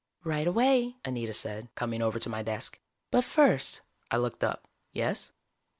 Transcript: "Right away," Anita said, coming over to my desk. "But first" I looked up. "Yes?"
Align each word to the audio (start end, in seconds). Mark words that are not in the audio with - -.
"Right 0.23 0.47
away," 0.47 0.95
Anita 1.05 1.31
said, 1.31 1.69
coming 1.75 2.01
over 2.01 2.17
to 2.17 2.27
my 2.27 2.41
desk. 2.41 2.79
"But 3.11 3.23
first" 3.23 3.81
I 4.09 4.17
looked 4.17 4.43
up. 4.43 4.67
"Yes?" 4.91 5.31